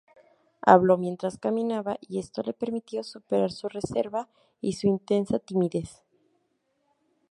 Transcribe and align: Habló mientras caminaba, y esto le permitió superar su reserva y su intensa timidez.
Habló 0.63 0.97
mientras 0.97 1.37
caminaba, 1.37 1.99
y 2.01 2.17
esto 2.17 2.41
le 2.41 2.53
permitió 2.53 3.03
superar 3.03 3.51
su 3.51 3.69
reserva 3.69 4.27
y 4.59 4.73
su 4.73 4.87
intensa 4.87 5.37
timidez. 5.37 6.01